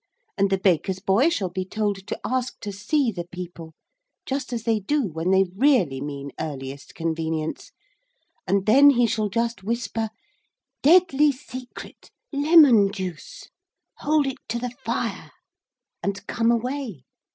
And 0.35 0.49
the 0.49 0.57
baker's 0.57 0.97
boy 0.99 1.29
shall 1.29 1.51
be 1.51 1.63
told 1.63 2.07
to 2.07 2.19
ask 2.25 2.59
to 2.61 2.71
see 2.71 3.11
the 3.11 3.25
people 3.27 3.75
just 4.25 4.51
as 4.51 4.63
they 4.63 4.79
do 4.79 5.03
when 5.05 5.29
they 5.29 5.43
really 5.55 6.01
mean 6.01 6.31
earliest 6.39 6.95
convenience 6.95 7.71
and 8.47 8.65
then 8.65 8.89
he 8.89 9.05
shall 9.05 9.29
just 9.29 9.61
whisper: 9.63 10.09
"Deadly 10.81 11.31
secret. 11.31 12.09
Lemon 12.31 12.91
juice. 12.91 13.47
Hold 13.97 14.25
it 14.25 14.37
to 14.47 14.57
the 14.57 14.71
fire," 14.83 15.29
and 16.01 16.25
come 16.25 16.49
away. 16.49 17.03